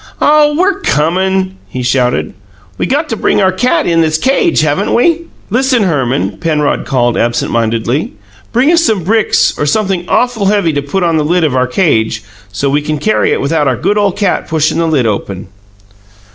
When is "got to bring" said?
2.87-3.39